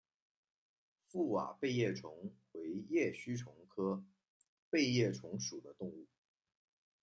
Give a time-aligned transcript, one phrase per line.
[1.11, 4.03] 覆瓦背叶虫为叶须虫科
[4.67, 6.07] 背叶虫属的动物。